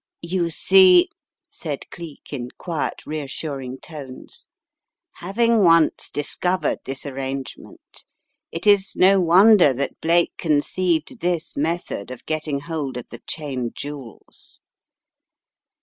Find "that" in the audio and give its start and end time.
9.73-10.01